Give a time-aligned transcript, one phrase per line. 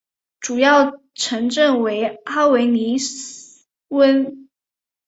[0.39, 2.97] 主要城镇为阿维尼
[3.89, 4.47] 翁。